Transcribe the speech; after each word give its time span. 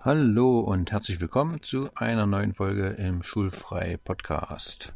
Hallo 0.00 0.60
und 0.60 0.92
herzlich 0.92 1.20
willkommen 1.20 1.60
zu 1.60 1.90
einer 1.96 2.24
neuen 2.24 2.54
Folge 2.54 2.90
im 2.90 3.24
Schulfrei 3.24 3.98
Podcast. 4.04 4.92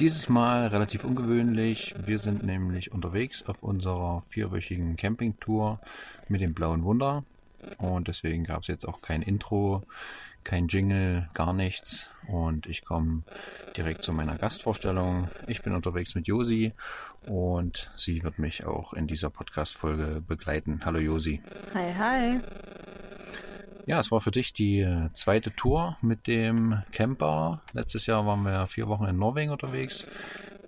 Dieses 0.00 0.30
Mal 0.30 0.68
relativ 0.68 1.04
ungewöhnlich. 1.04 1.94
Wir 2.06 2.18
sind 2.18 2.42
nämlich 2.44 2.90
unterwegs 2.90 3.42
auf 3.46 3.62
unserer 3.62 4.22
vierwöchigen 4.30 4.96
Campingtour 4.96 5.80
mit 6.28 6.40
dem 6.40 6.54
Blauen 6.54 6.82
Wunder 6.82 7.24
und 7.76 8.08
deswegen 8.08 8.44
gab 8.44 8.62
es 8.62 8.68
jetzt 8.68 8.88
auch 8.88 9.02
kein 9.02 9.20
Intro, 9.20 9.82
kein 10.44 10.68
Jingle, 10.68 11.28
gar 11.34 11.52
nichts 11.52 12.08
und 12.26 12.66
ich 12.66 12.86
komme 12.86 13.24
direkt 13.76 14.02
zu 14.02 14.14
meiner 14.14 14.38
Gastvorstellung. 14.38 15.28
Ich 15.46 15.60
bin 15.60 15.74
unterwegs 15.74 16.14
mit 16.14 16.26
Josi 16.26 16.72
und 17.26 17.90
sie 17.98 18.22
wird 18.22 18.38
mich 18.38 18.64
auch 18.64 18.94
in 18.94 19.08
dieser 19.08 19.28
Podcast-Folge 19.28 20.22
begleiten. 20.26 20.80
Hallo 20.86 21.00
Josi. 21.00 21.42
Hi, 21.74 21.92
hi. 21.92 22.40
Ja, 23.88 24.00
es 24.00 24.10
war 24.10 24.20
für 24.20 24.30
dich 24.30 24.52
die 24.52 24.80
äh, 24.80 25.08
zweite 25.14 25.50
Tour 25.50 25.96
mit 26.02 26.26
dem 26.26 26.82
Camper. 26.92 27.62
Letztes 27.72 28.04
Jahr 28.04 28.26
waren 28.26 28.42
wir 28.42 28.66
vier 28.66 28.86
Wochen 28.86 29.06
in 29.06 29.16
Norwegen 29.16 29.50
unterwegs. 29.50 30.06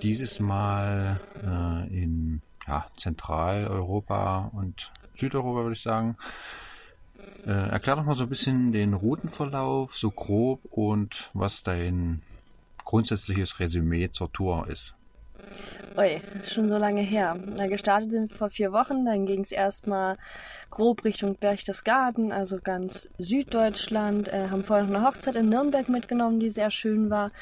Dieses 0.00 0.40
Mal 0.40 1.20
äh, 1.44 1.86
in 1.94 2.40
ja, 2.66 2.86
Zentraleuropa 2.96 4.50
und 4.54 4.90
Südeuropa, 5.12 5.64
würde 5.64 5.74
ich 5.74 5.82
sagen. 5.82 6.16
Äh, 7.44 7.50
erklär 7.68 7.96
doch 7.96 8.04
mal 8.04 8.16
so 8.16 8.22
ein 8.22 8.30
bisschen 8.30 8.72
den 8.72 8.94
Routenverlauf, 8.94 9.94
so 9.94 10.10
grob 10.10 10.60
und 10.70 11.28
was 11.34 11.62
dein 11.62 12.22
grundsätzliches 12.86 13.60
Resümee 13.60 14.10
zur 14.10 14.32
Tour 14.32 14.66
ist. 14.66 14.94
Ui, 15.98 16.22
schon 16.48 16.70
so 16.70 16.78
lange 16.78 17.02
her. 17.02 17.36
Na, 17.58 17.66
gestartet 17.66 18.12
sind 18.12 18.30
wir 18.30 18.38
vor 18.38 18.48
vier 18.48 18.72
Wochen, 18.72 19.04
dann 19.04 19.26
ging 19.26 19.42
es 19.42 19.52
erstmal 19.52 20.16
grob 20.70 21.04
Richtung 21.04 21.36
Berchtesgaden, 21.36 22.32
also 22.32 22.58
ganz 22.62 23.08
Süddeutschland. 23.18 24.28
Äh, 24.28 24.48
haben 24.48 24.64
vorher 24.64 24.86
noch 24.86 24.94
eine 24.94 25.06
Hochzeit 25.06 25.36
in 25.36 25.48
Nürnberg 25.48 25.88
mitgenommen, 25.88 26.40
die 26.40 26.50
sehr 26.50 26.70
schön 26.70 27.10
war. 27.10 27.32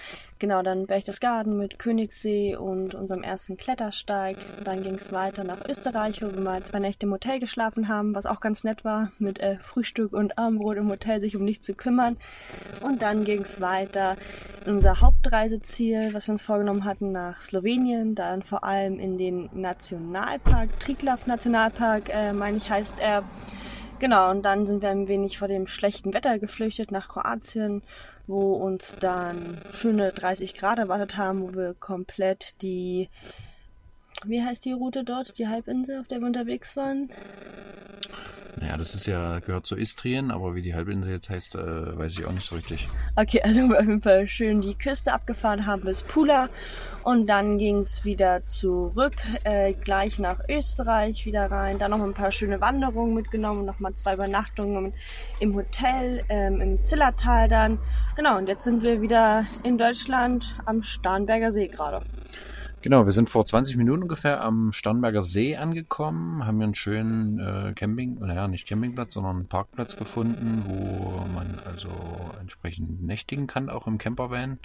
Genau, 0.40 0.62
dann 0.62 0.86
Berchtesgaden 0.86 1.56
mit 1.56 1.80
Königssee 1.80 2.54
und 2.54 2.94
unserem 2.94 3.24
ersten 3.24 3.56
Klettersteig. 3.56 4.36
Dann 4.62 4.84
ging 4.84 4.94
es 4.94 5.10
weiter 5.10 5.42
nach 5.42 5.68
Österreich, 5.68 6.22
wo 6.22 6.32
wir 6.32 6.40
mal 6.40 6.62
zwei 6.62 6.78
Nächte 6.78 7.06
im 7.06 7.12
Hotel 7.12 7.40
geschlafen 7.40 7.88
haben, 7.88 8.14
was 8.14 8.24
auch 8.24 8.38
ganz 8.38 8.62
nett 8.62 8.84
war, 8.84 9.10
mit 9.18 9.40
äh, 9.40 9.58
Frühstück 9.58 10.12
und 10.12 10.38
Armbrot 10.38 10.76
im 10.76 10.88
Hotel 10.88 11.20
sich 11.20 11.34
um 11.34 11.44
nichts 11.44 11.66
zu 11.66 11.74
kümmern. 11.74 12.18
Und 12.82 13.02
dann 13.02 13.24
ging 13.24 13.42
es 13.42 13.60
weiter 13.60 14.16
in 14.64 14.74
unser 14.74 15.00
Hauptreiseziel, 15.00 16.14
was 16.14 16.28
wir 16.28 16.32
uns 16.32 16.42
vorgenommen 16.42 16.84
hatten, 16.84 17.10
nach 17.10 17.40
Slowenien. 17.40 18.14
Dann 18.14 18.44
vor 18.44 18.62
allem 18.62 19.00
in 19.00 19.18
den 19.18 19.50
Nationalpark, 19.52 20.78
Triglav 20.78 21.26
Nationalpark, 21.26 22.10
äh, 22.10 22.32
meine 22.32 22.58
ich, 22.58 22.70
heißt 22.70 22.94
er. 23.00 23.17
Genau, 23.98 24.30
und 24.30 24.42
dann 24.42 24.66
sind 24.66 24.82
wir 24.82 24.90
ein 24.90 25.08
wenig 25.08 25.38
vor 25.38 25.48
dem 25.48 25.66
schlechten 25.66 26.14
Wetter 26.14 26.38
geflüchtet 26.38 26.92
nach 26.92 27.08
Kroatien, 27.08 27.82
wo 28.28 28.52
uns 28.52 28.94
dann 29.00 29.58
schöne 29.72 30.12
30 30.12 30.54
Grad 30.54 30.78
erwartet 30.78 31.16
haben, 31.16 31.42
wo 31.42 31.54
wir 31.54 31.74
komplett 31.74 32.60
die, 32.62 33.08
wie 34.24 34.42
heißt 34.42 34.64
die 34.64 34.72
Route 34.72 35.02
dort, 35.02 35.38
die 35.38 35.48
Halbinsel, 35.48 36.00
auf 36.00 36.06
der 36.06 36.20
wir 36.20 36.26
unterwegs 36.28 36.76
waren? 36.76 37.10
Naja, 38.60 38.76
das 38.76 38.94
ist 38.94 39.06
ja, 39.06 39.38
gehört 39.38 39.66
zu 39.66 39.76
Istrien, 39.76 40.32
aber 40.32 40.54
wie 40.54 40.62
die 40.62 40.74
Halbinsel 40.74 41.12
jetzt 41.12 41.30
heißt, 41.30 41.54
äh, 41.54 41.96
weiß 41.96 42.12
ich 42.12 42.24
auch 42.24 42.32
nicht 42.32 42.46
so 42.46 42.56
richtig. 42.56 42.88
Okay, 43.14 43.40
also 43.42 43.60
wir 43.68 43.78
auf 43.78 43.86
jeden 43.86 44.02
Fall 44.02 44.28
schön 44.28 44.60
die 44.60 44.76
Küste 44.76 45.12
abgefahren 45.12 45.64
haben 45.66 45.82
bis 45.82 46.02
Pula 46.02 46.48
und 47.04 47.28
dann 47.28 47.58
ging 47.58 47.78
es 47.78 48.04
wieder 48.04 48.44
zurück, 48.46 49.14
äh, 49.44 49.74
gleich 49.74 50.18
nach 50.18 50.40
Österreich 50.48 51.24
wieder 51.24 51.50
rein. 51.50 51.78
Dann 51.78 51.92
noch 51.92 52.02
ein 52.02 52.14
paar 52.14 52.32
schöne 52.32 52.60
Wanderungen 52.60 53.14
mitgenommen, 53.14 53.64
nochmal 53.64 53.94
zwei 53.94 54.14
Übernachtungen 54.14 54.92
im 55.38 55.54
Hotel, 55.54 56.24
ähm, 56.28 56.60
im 56.60 56.84
Zillertal 56.84 57.48
dann. 57.48 57.78
Genau, 58.16 58.38
und 58.38 58.48
jetzt 58.48 58.64
sind 58.64 58.82
wir 58.82 59.00
wieder 59.00 59.46
in 59.62 59.78
Deutschland 59.78 60.56
am 60.66 60.82
Starnberger 60.82 61.52
See 61.52 61.68
gerade. 61.68 62.02
Genau, 62.80 63.04
wir 63.04 63.12
sind 63.12 63.28
vor 63.28 63.44
20 63.44 63.76
Minuten 63.76 64.02
ungefähr 64.02 64.40
am 64.40 64.72
Starnberger 64.72 65.20
See 65.20 65.56
angekommen, 65.56 66.46
haben 66.46 66.58
hier 66.58 66.64
einen 66.64 66.74
schönen 66.76 67.40
äh, 67.40 67.72
Camping, 67.74 68.20
naja, 68.20 68.46
nicht 68.46 68.68
Campingplatz, 68.68 69.14
sondern 69.14 69.36
einen 69.36 69.48
Parkplatz 69.48 69.96
gefunden, 69.96 70.62
wo 70.64 71.26
man 71.34 71.58
also 71.64 71.88
entsprechend 72.40 73.02
nächtigen 73.02 73.48
kann, 73.48 73.68
auch 73.68 73.88
im 73.88 73.98
Campervan. 73.98 74.60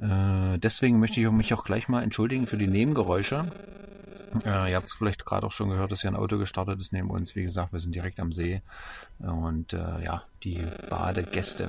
Äh, 0.00 0.58
deswegen 0.58 1.00
möchte 1.00 1.18
ich 1.18 1.30
mich 1.30 1.54
auch 1.54 1.64
gleich 1.64 1.88
mal 1.88 2.02
entschuldigen 2.02 2.46
für 2.46 2.58
die 2.58 2.66
Nebengeräusche. 2.66 3.46
Äh, 4.44 4.70
ihr 4.70 4.76
habt 4.76 4.88
es 4.88 4.94
vielleicht 4.94 5.24
gerade 5.24 5.46
auch 5.46 5.52
schon 5.52 5.70
gehört, 5.70 5.90
dass 5.90 6.02
hier 6.02 6.10
ein 6.10 6.16
Auto 6.16 6.36
gestartet 6.36 6.78
ist 6.78 6.92
neben 6.92 7.08
uns. 7.08 7.34
Wie 7.34 7.42
gesagt, 7.42 7.72
wir 7.72 7.80
sind 7.80 7.94
direkt 7.94 8.20
am 8.20 8.32
See. 8.32 8.60
Und 9.18 9.72
äh, 9.72 10.04
ja, 10.04 10.24
die 10.44 10.64
Badegäste 10.88 11.64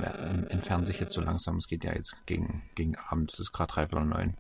entfernen 0.50 0.86
sich 0.86 1.00
jetzt 1.00 1.14
so 1.14 1.22
langsam. 1.22 1.58
Es 1.58 1.68
geht 1.68 1.84
ja 1.84 1.94
jetzt 1.94 2.16
gegen, 2.26 2.64
gegen 2.76 2.96
Abend. 3.10 3.34
Es 3.34 3.40
ist 3.40 3.52
gerade 3.52 3.74
drei 3.74 3.86
oder 3.86 4.06
neun. 4.06 4.36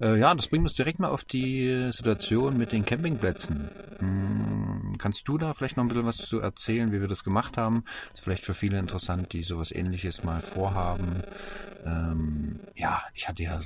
Äh, 0.00 0.18
ja, 0.18 0.34
das 0.34 0.48
bringt 0.48 0.64
uns 0.64 0.74
direkt 0.74 0.98
mal 0.98 1.08
auf 1.08 1.24
die 1.24 1.90
Situation 1.92 2.56
mit 2.56 2.72
den 2.72 2.84
Campingplätzen. 2.84 3.70
Hm, 3.98 4.96
kannst 4.98 5.26
du 5.28 5.38
da 5.38 5.54
vielleicht 5.54 5.76
noch 5.76 5.84
ein 5.84 5.88
bisschen 5.88 6.06
was 6.06 6.16
zu 6.16 6.40
erzählen, 6.40 6.92
wie 6.92 7.00
wir 7.00 7.08
das 7.08 7.24
gemacht 7.24 7.56
haben? 7.56 7.84
Ist 8.14 8.22
vielleicht 8.22 8.44
für 8.44 8.54
viele 8.54 8.78
interessant, 8.78 9.32
die 9.32 9.42
sowas 9.42 9.70
ähnliches 9.72 10.24
mal 10.24 10.40
vorhaben. 10.40 11.22
Ähm, 11.84 12.60
ja, 12.74 13.02
ich 13.14 13.28
hatte 13.28 13.42
ja 13.42 13.60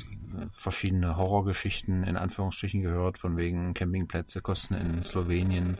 verschiedene 0.53 1.17
Horrorgeschichten 1.17 2.05
in 2.05 2.17
Anführungsstrichen 2.17 2.83
gehört, 2.83 3.19
von 3.19 3.37
wegen 3.37 3.75
Campingplätze 3.75 4.41
kosten 4.41 4.75
in 4.75 5.05
Slowenien, 5.05 5.79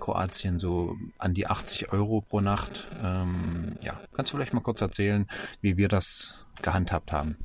Kroatien 0.00 0.58
so 0.58 0.96
an 1.18 1.34
die 1.34 1.46
80 1.46 1.92
Euro 1.92 2.20
pro 2.20 2.40
Nacht. 2.40 2.86
Ähm, 3.02 3.55
ja, 3.82 4.00
kannst 4.14 4.32
du 4.32 4.36
vielleicht 4.36 4.54
mal 4.54 4.60
kurz 4.60 4.80
erzählen, 4.80 5.26
wie 5.60 5.76
wir 5.76 5.88
das 5.88 6.46
gehandhabt 6.62 7.12
haben? 7.12 7.36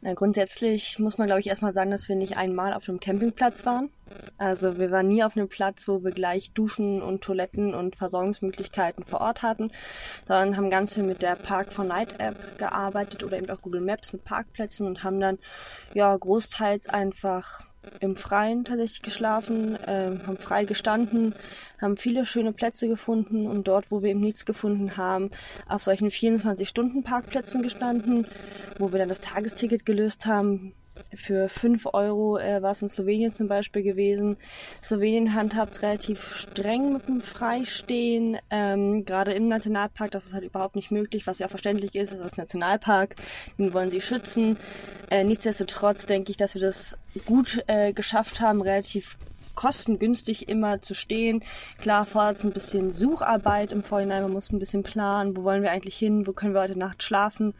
Na, 0.00 0.14
grundsätzlich 0.14 0.98
muss 0.98 1.18
man, 1.18 1.26
glaube 1.26 1.40
ich, 1.40 1.46
erstmal 1.46 1.72
sagen, 1.72 1.90
dass 1.90 2.08
wir 2.08 2.16
nicht 2.16 2.36
einmal 2.36 2.74
auf 2.74 2.88
einem 2.88 3.00
Campingplatz 3.00 3.64
waren. 3.64 3.90
Also 4.36 4.78
wir 4.78 4.90
waren 4.90 5.08
nie 5.08 5.22
auf 5.22 5.36
einem 5.36 5.48
Platz, 5.48 5.88
wo 5.88 6.02
wir 6.02 6.10
gleich 6.10 6.52
Duschen 6.52 7.00
und 7.00 7.22
Toiletten 7.22 7.74
und 7.74 7.96
Versorgungsmöglichkeiten 7.96 9.04
vor 9.04 9.20
Ort 9.20 9.42
hatten, 9.42 9.70
sondern 10.26 10.56
haben 10.56 10.70
ganz 10.70 10.94
viel 10.94 11.04
mit 11.04 11.22
der 11.22 11.36
Park 11.36 11.72
for 11.72 11.84
Night 11.84 12.20
App 12.20 12.58
gearbeitet 12.58 13.22
oder 13.22 13.38
eben 13.38 13.50
auch 13.50 13.62
Google 13.62 13.80
Maps 13.80 14.12
mit 14.12 14.24
Parkplätzen 14.24 14.86
und 14.86 15.04
haben 15.04 15.20
dann 15.20 15.38
ja 15.94 16.14
großteils 16.14 16.88
einfach 16.88 17.60
im 18.00 18.16
Freien 18.16 18.64
tatsächlich 18.64 19.02
geschlafen, 19.02 19.76
äh, 19.76 20.18
haben 20.26 20.36
frei 20.38 20.64
gestanden, 20.64 21.34
haben 21.80 21.96
viele 21.96 22.26
schöne 22.26 22.52
Plätze 22.52 22.88
gefunden 22.88 23.46
und 23.46 23.68
dort, 23.68 23.90
wo 23.90 24.02
wir 24.02 24.10
eben 24.10 24.20
nichts 24.20 24.44
gefunden 24.44 24.96
haben, 24.96 25.30
auf 25.66 25.82
solchen 25.82 26.08
24-Stunden-Parkplätzen 26.08 27.62
gestanden, 27.62 28.26
wo 28.78 28.92
wir 28.92 28.98
dann 28.98 29.08
das 29.08 29.20
Tagesticket 29.20 29.84
gelöst 29.84 30.26
haben, 30.26 30.74
für 31.14 31.48
5 31.48 31.86
Euro 31.92 32.38
äh, 32.38 32.62
war 32.62 32.72
es 32.72 32.82
in 32.82 32.88
Slowenien 32.88 33.32
zum 33.32 33.48
Beispiel 33.48 33.82
gewesen. 33.82 34.36
Slowenien 34.82 35.34
handhabt 35.34 35.82
relativ 35.82 36.34
streng 36.34 36.92
mit 36.92 37.08
dem 37.08 37.20
Freistehen, 37.20 38.38
ähm, 38.50 39.04
gerade 39.04 39.32
im 39.32 39.48
Nationalpark. 39.48 40.10
Das 40.10 40.26
ist 40.26 40.34
halt 40.34 40.44
überhaupt 40.44 40.76
nicht 40.76 40.90
möglich, 40.90 41.26
was 41.26 41.38
ja 41.38 41.46
auch 41.46 41.50
verständlich 41.50 41.94
ist. 41.94 42.12
Das 42.12 42.20
ist 42.20 42.38
Nationalpark, 42.38 43.16
den 43.58 43.72
wollen 43.72 43.90
sie 43.90 44.00
schützen. 44.00 44.56
Äh, 45.10 45.24
nichtsdestotrotz 45.24 46.06
denke 46.06 46.30
ich, 46.30 46.36
dass 46.36 46.54
wir 46.54 46.62
das 46.62 46.96
gut 47.26 47.62
äh, 47.66 47.92
geschafft 47.92 48.40
haben, 48.40 48.62
relativ 48.62 49.16
kostengünstig 49.54 50.48
immer 50.48 50.80
zu 50.80 50.94
stehen. 50.94 51.42
Klar 51.78 52.06
fordert 52.06 52.38
es 52.38 52.44
ein 52.44 52.52
bisschen 52.52 52.92
Sucharbeit 52.92 53.72
im 53.72 53.82
Vorhinein. 53.82 54.22
Man 54.22 54.32
muss 54.32 54.50
ein 54.50 54.58
bisschen 54.58 54.82
planen, 54.82 55.36
wo 55.36 55.44
wollen 55.44 55.62
wir 55.62 55.70
eigentlich 55.70 55.96
hin, 55.96 56.26
wo 56.26 56.32
können 56.32 56.54
wir 56.54 56.62
heute 56.62 56.78
Nacht 56.78 57.02
schlafen 57.02 57.54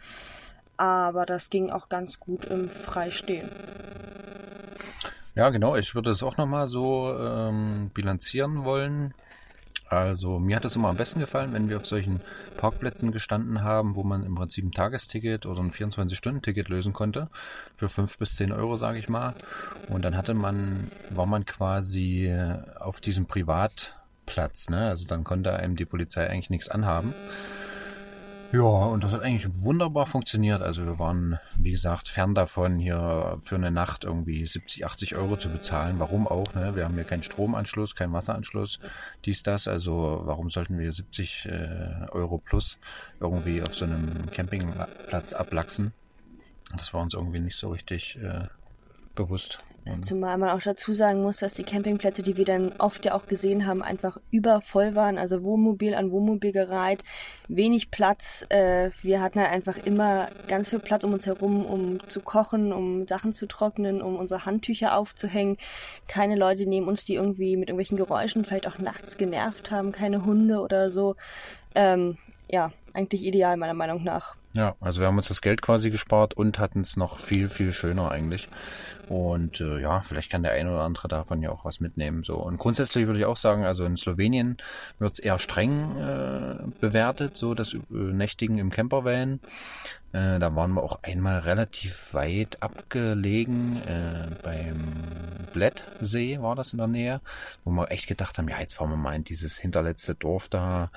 aber 0.77 1.27
das 1.27 1.51
ging 1.51 1.71
auch 1.71 1.89
ganz 1.89 2.19
gut 2.19 2.45
im 2.45 2.69
Freistehen. 2.69 3.51
Ja, 5.35 5.49
genau. 5.51 5.77
Ich 5.77 5.95
würde 5.95 6.11
es 6.11 6.23
auch 6.23 6.37
nochmal 6.37 6.67
so 6.67 7.17
ähm, 7.19 7.91
bilanzieren 7.95 8.65
wollen. 8.65 9.15
Also 9.89 10.39
mir 10.39 10.57
hat 10.57 10.65
es 10.65 10.75
immer 10.75 10.89
am 10.89 10.97
besten 10.97 11.21
gefallen, 11.21 11.53
wenn 11.53 11.69
wir 11.69 11.77
auf 11.77 11.85
solchen 11.85 12.23
Parkplätzen 12.57 13.13
gestanden 13.13 13.63
haben, 13.63 13.95
wo 13.95 14.03
man 14.05 14.25
im 14.25 14.35
Prinzip 14.35 14.65
ein 14.65 14.73
Tagesticket 14.73 15.45
oder 15.45 15.61
ein 15.61 15.71
24-Stunden-Ticket 15.71 16.71
lösen 16.71 16.95
konnte. 16.95 17.29
Für 17.77 17.91
5 17.91 18.17
bis 18.17 18.37
10 18.37 18.53
Euro, 18.53 18.77
sage 18.77 18.99
ich 18.99 19.11
mal. 19.11 19.35
Und 19.91 20.03
dann 20.03 20.17
hatte 20.17 20.33
man, 20.33 20.91
war 21.11 21.27
man 21.27 21.45
quasi 21.45 22.35
auf 22.81 23.03
diesem 23.03 23.27
Privatplatz. 23.27 24.71
Ne? 24.71 24.89
Also 24.89 25.07
dann 25.07 25.25
konnte 25.25 25.53
einem 25.53 25.77
die 25.77 25.85
Polizei 25.85 26.27
eigentlich 26.27 26.51
nichts 26.51 26.71
anhaben. 26.71 27.15
Ja, 28.53 28.61
und 28.61 29.03
das 29.03 29.13
hat 29.13 29.23
eigentlich 29.23 29.49
wunderbar 29.63 30.07
funktioniert. 30.07 30.61
Also 30.61 30.85
wir 30.85 30.99
waren, 30.99 31.41
wie 31.59 31.71
gesagt, 31.71 32.07
fern 32.07 32.35
davon, 32.35 32.79
hier 32.79 33.39
für 33.43 33.55
eine 33.55 33.71
Nacht 33.71 34.05
irgendwie 34.05 34.45
70, 34.45 34.85
80 34.85 35.17
Euro 35.17 35.39
zu 35.39 35.49
bezahlen. 35.49 35.99
Warum 35.99 36.29
auch? 36.29 36.53
Ne? 36.53 36.77
Wir 36.77 36.85
haben 36.85 36.93
hier 36.93 37.05
keinen 37.05 37.23
Stromanschluss, 37.23 37.97
keinen 37.97 38.13
Wasseranschluss, 38.13 38.79
dies, 39.25 39.43
das. 39.43 39.69
Also 39.69 40.21
warum 40.25 40.51
sollten 40.51 40.79
wir 40.79 40.93
70 40.93 41.47
äh, 41.47 42.09
Euro 42.11 42.37
plus 42.37 42.79
irgendwie 43.21 43.63
auf 43.63 43.75
so 43.75 43.87
einem 43.87 44.31
Campingplatz 44.31 45.33
ablachsen? 45.33 45.95
Das 46.77 46.93
war 46.93 47.01
uns 47.01 47.15
irgendwie 47.15 47.41
nicht 47.41 47.57
so 47.57 47.71
richtig 47.71 48.19
äh, 48.23 48.49
bewusst. 49.15 49.63
Zumal 50.01 50.39
man 50.39 50.51
auch 50.51 50.63
dazu 50.63 50.95
sagen 50.95 51.23
muss, 51.23 51.39
dass 51.39 51.55
die 51.55 51.65
Campingplätze, 51.65 52.23
die 52.23 52.37
wir 52.37 52.45
dann 52.45 52.73
oft 52.79 53.05
ja 53.05 53.15
auch 53.15 53.27
gesehen 53.27 53.67
haben, 53.67 53.83
einfach 53.83 54.19
übervoll 54.31 54.95
waren. 54.95 55.19
Also 55.19 55.43
Wohnmobil 55.43 55.95
an 55.95 56.13
Wohnmobil 56.13 56.53
gereiht, 56.53 57.03
wenig 57.49 57.91
Platz. 57.91 58.47
Äh, 58.49 58.91
wir 59.03 59.21
hatten 59.21 59.41
halt 59.41 59.51
einfach 59.51 59.77
immer 59.79 60.29
ganz 60.47 60.71
viel 60.71 60.79
Platz 60.79 61.03
um 61.03 61.13
uns 61.13 61.27
herum, 61.27 61.67
um 61.67 61.99
zu 62.09 62.21
kochen, 62.21 62.73
um 62.73 63.09
Sachen 63.09 63.35
zu 63.35 63.47
trocknen, 63.47 64.03
um 64.03 64.17
unsere 64.17 64.47
Handtücher 64.47 64.97
aufzuhängen. 64.97 65.59
Keine 66.07 66.37
Leute 66.37 66.67
neben 66.67 66.87
uns, 66.87 67.05
die 67.05 67.15
irgendwie 67.15 67.57
mit 67.57 67.69
irgendwelchen 67.69 67.97
Geräuschen 67.97 68.45
vielleicht 68.45 68.69
auch 68.69 68.79
nachts 68.79 69.17
genervt 69.19 69.73
haben, 69.73 69.91
keine 69.91 70.25
Hunde 70.25 70.61
oder 70.61 70.91
so. 70.91 71.17
Ähm, 71.75 72.19
ja, 72.49 72.71
eigentlich 72.95 73.25
ideal 73.25 73.57
meiner 73.57 73.75
Meinung 73.75 74.05
nach. 74.05 74.37
Ja, 74.55 74.77
also 74.81 75.01
wir 75.01 75.07
haben 75.07 75.17
uns 75.17 75.29
das 75.29 75.41
Geld 75.41 75.63
quasi 75.63 75.91
gespart 75.91 76.35
und 76.35 76.59
hatten 76.59 76.83
es 76.83 76.97
noch 76.97 77.19
viel, 77.19 77.49
viel 77.49 77.73
schöner 77.73 78.11
eigentlich. 78.11 78.49
Und 79.09 79.61
äh, 79.61 79.81
ja, 79.81 80.01
vielleicht 80.01 80.31
kann 80.31 80.43
der 80.43 80.53
eine 80.53 80.71
oder 80.71 80.83
andere 80.83 81.09
davon 81.09 81.43
ja 81.43 81.51
auch 81.51 81.65
was 81.65 81.81
mitnehmen. 81.81 82.23
So 82.23 82.37
und 82.37 82.59
grundsätzlich 82.59 83.07
würde 83.07 83.19
ich 83.19 83.25
auch 83.27 83.37
sagen, 83.37 83.65
also 83.65 83.85
in 83.85 83.97
Slowenien 83.97 84.59
wird 84.99 85.15
es 85.15 85.19
eher 85.19 85.39
streng 85.39 85.97
äh, 85.99 86.55
bewertet, 86.81 87.37
so 87.37 87.55
das 87.55 87.75
äh, 87.75 87.79
Nächtigen 87.91 88.59
im 88.59 88.71
Campervan. 88.71 89.41
Äh, 90.13 90.39
da 90.39 90.55
waren 90.55 90.73
wir 90.75 90.83
auch 90.83 91.03
einmal 91.03 91.41
relativ 91.41 92.13
weit 92.13 92.63
abgelegen 92.63 93.83
äh, 93.83 94.29
beim 94.43 94.93
Blettsee 95.53 96.41
war 96.41 96.55
das 96.55 96.73
in 96.73 96.79
der 96.79 96.87
Nähe, 96.87 97.21
wo 97.65 97.71
wir 97.71 97.91
echt 97.91 98.07
gedacht 98.07 98.37
haben, 98.39 98.49
ja 98.49 98.59
jetzt 98.59 98.75
fahren 98.75 98.91
wir 98.91 98.97
mal 98.97 99.15
in 99.15 99.25
dieses 99.25 99.59
hinterletzte 99.59 100.15
Dorf 100.15 100.49
da 100.49 100.91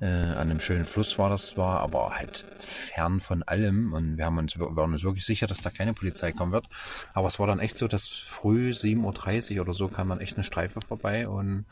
äh, 0.00 0.06
an 0.06 0.50
einem 0.50 0.60
schönen 0.60 0.84
Fluss 0.84 1.18
war 1.18 1.28
das 1.28 1.48
zwar, 1.48 1.80
aber 1.80 2.14
halt 2.14 2.46
fern 2.58 3.20
von 3.20 3.42
allem 3.42 3.92
und 3.92 4.16
wir 4.16 4.24
haben 4.24 4.38
uns 4.38 4.58
waren 4.58 4.92
uns 4.92 5.04
wirklich 5.04 5.26
sicher, 5.26 5.46
dass 5.46 5.60
da 5.60 5.70
keine 5.70 5.92
Polizei 5.92 6.32
kommen 6.32 6.52
wird. 6.52 6.66
Aber 7.14 7.28
es 7.28 7.38
war 7.38 7.46
dann 7.52 7.60
echt 7.60 7.78
so, 7.78 7.88
dass 7.88 8.08
früh 8.08 8.70
7.30 8.70 9.56
Uhr 9.56 9.62
oder 9.62 9.72
so 9.72 9.88
kam 9.88 10.08
dann 10.08 10.20
echt 10.20 10.36
eine 10.36 10.44
Streife 10.44 10.80
vorbei 10.80 11.28
und 11.28 11.66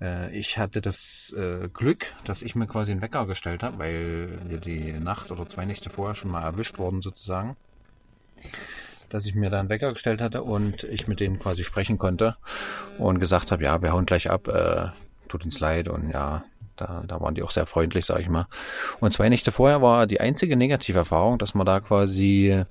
äh, 0.00 0.36
ich 0.36 0.58
hatte 0.58 0.80
das 0.80 1.34
äh, 1.36 1.68
Glück, 1.68 2.06
dass 2.24 2.42
ich 2.42 2.54
mir 2.54 2.66
quasi 2.66 2.92
einen 2.92 3.02
Wecker 3.02 3.26
gestellt 3.26 3.62
habe, 3.62 3.78
weil 3.78 4.38
wir 4.48 4.58
die 4.58 4.92
Nacht 4.92 5.30
oder 5.30 5.48
zwei 5.48 5.64
Nächte 5.64 5.90
vorher 5.90 6.14
schon 6.14 6.30
mal 6.30 6.42
erwischt 6.42 6.78
wurden 6.78 7.02
sozusagen. 7.02 7.56
Dass 9.08 9.26
ich 9.26 9.34
mir 9.34 9.50
da 9.50 9.60
einen 9.60 9.68
Wecker 9.68 9.92
gestellt 9.92 10.20
hatte 10.20 10.42
und 10.42 10.84
ich 10.84 11.08
mit 11.08 11.20
denen 11.20 11.38
quasi 11.38 11.64
sprechen 11.64 11.98
konnte 11.98 12.36
und 12.98 13.20
gesagt 13.20 13.50
habe, 13.50 13.64
ja, 13.64 13.82
wir 13.82 13.92
hauen 13.92 14.06
gleich 14.06 14.30
ab, 14.30 14.48
äh, 14.48 14.88
tut 15.28 15.44
uns 15.44 15.60
leid 15.60 15.88
und 15.88 16.10
ja, 16.10 16.44
da, 16.78 17.02
da 17.06 17.20
waren 17.20 17.34
die 17.34 17.42
auch 17.42 17.50
sehr 17.50 17.66
freundlich, 17.66 18.06
sag 18.06 18.20
ich 18.20 18.28
mal. 18.28 18.46
Und 19.00 19.12
zwei 19.12 19.28
Nächte 19.28 19.50
vorher 19.50 19.82
war 19.82 20.06
die 20.06 20.20
einzige 20.20 20.56
Negativerfahrung, 20.56 21.38
dass 21.38 21.54
wir 21.54 21.64
da 21.64 21.80
quasi 21.80 22.64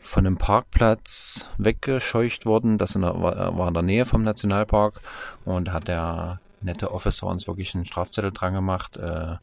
von 0.00 0.26
einem 0.26 0.38
Parkplatz 0.38 1.50
weggescheucht 1.58 2.46
wurden. 2.46 2.78
Das 2.78 2.94
in 2.94 3.02
der, 3.02 3.20
war 3.20 3.68
in 3.68 3.74
der 3.74 3.82
Nähe 3.82 4.04
vom 4.04 4.22
Nationalpark 4.22 5.00
und 5.44 5.72
hat 5.72 5.88
der 5.88 6.40
nette 6.60 6.92
Officer 6.92 7.26
uns 7.26 7.46
wirklich 7.46 7.74
einen 7.74 7.84
Strafzettel 7.84 8.32
dran 8.32 8.54
gemacht. 8.54 8.96
Äh, 8.96 9.36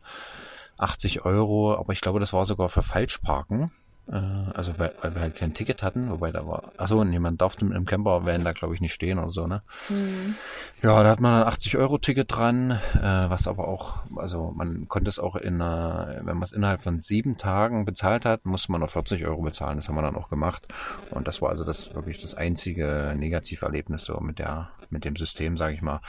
80 0.78 1.24
Euro, 1.24 1.76
aber 1.76 1.94
ich 1.94 2.02
glaube, 2.02 2.20
das 2.20 2.34
war 2.34 2.46
sogar 2.46 2.70
für 2.70 2.82
Falschparken. 2.82 3.72
Äh, 4.12 4.52
also 4.54 4.78
weil, 4.78 4.94
weil 5.02 5.16
wir 5.16 5.22
halt 5.22 5.36
kein 5.36 5.54
Ticket 5.54 5.82
hatten, 5.82 6.10
wobei 6.10 6.32
da 6.32 6.46
war, 6.46 6.72
achso, 6.78 7.04
niemand 7.04 7.42
darf 7.42 7.60
mit 7.62 7.74
einem 7.74 7.86
Campervan 7.86 8.44
da 8.44 8.52
glaube 8.52 8.76
ich 8.76 8.82
nicht 8.82 8.94
stehen 8.94 9.18
oder 9.18 9.32
so, 9.32 9.48
ne? 9.48 9.64
Mhm. 9.90 10.36
Ja, 10.84 11.02
da 11.02 11.10
hat 11.10 11.20
man 11.20 11.42
ein 11.42 11.48
80 11.48 11.78
Euro 11.78 11.98
Ticket 11.98 12.32
dran, 12.32 12.72
äh, 12.72 13.30
was 13.30 13.48
aber 13.48 13.68
auch, 13.68 14.04
also 14.16 14.54
man 14.56 14.88
konnte 14.88 15.10
es 15.10 15.18
auch 15.18 15.36
in, 15.36 15.60
äh, 15.60 16.22
wenn 16.22 16.38
man 16.38 16.44
es 16.44 16.52
innerhalb 16.52 16.84
von 16.84 17.02
sieben 17.02 17.38
Tagen 17.38 17.86
bezahlt 17.86 18.26
hat, 18.26 18.46
musste 18.46 18.72
man 18.72 18.82
noch 18.82 18.90
40 18.90 19.26
Euro 19.26 19.42
bezahlen, 19.42 19.78
das 19.78 19.90
haben 19.90 19.96
wir 19.96 20.04
dann 20.04 20.16
auch 20.16 20.30
gemacht 20.30 20.68
und 21.12 21.28
das 21.28 21.42
war 21.42 21.50
also 21.50 21.64
das 21.64 21.94
wirklich 21.96 22.22
das 22.22 22.36
einzige 22.36 23.16
Negativerlebnis 23.18 24.06
so 24.06 24.20
mit 24.20 24.38
der, 24.38 24.70
mit 24.92 25.06
dem 25.06 25.16
System, 25.16 25.58
sage 25.58 25.74
ich 25.74 25.82
mal. 25.82 26.02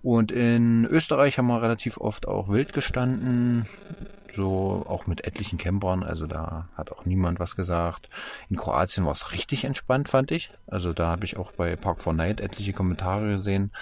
Und 0.00 0.32
in 0.32 0.86
Österreich 0.86 1.36
haben 1.36 1.48
wir 1.48 1.60
relativ 1.60 1.98
oft 1.98 2.26
auch 2.26 2.48
wild 2.48 2.72
gestanden, 2.72 3.66
so 4.32 4.84
auch 4.88 5.06
mit 5.06 5.24
etlichen 5.24 5.58
Campern, 5.58 6.02
also 6.02 6.26
da 6.26 6.68
hat 6.76 6.90
auch 6.92 7.04
niemand 7.04 7.40
was 7.40 7.56
gesagt. 7.56 8.08
In 8.48 8.56
Kroatien 8.56 9.04
war 9.04 9.12
es 9.12 9.32
richtig 9.32 9.64
entspannt, 9.64 10.08
fand 10.08 10.30
ich. 10.30 10.52
Also 10.66 10.92
da 10.92 11.08
habe 11.08 11.24
ich 11.24 11.36
auch 11.36 11.52
bei 11.52 11.76
Park 11.76 12.02
4 12.02 12.12
Night 12.14 12.40
etliche 12.40 12.72
Kommentare 12.72 13.28
gesehen, 13.28 13.72